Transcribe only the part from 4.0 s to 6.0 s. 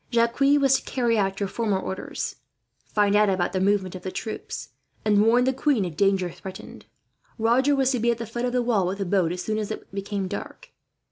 troops, and warn the queen if